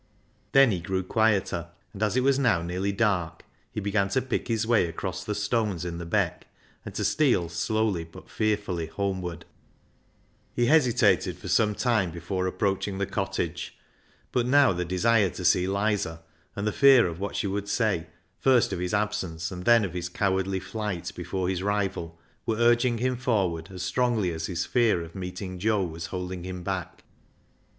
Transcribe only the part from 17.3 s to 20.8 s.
she would say, first of his absence and then of his cowardly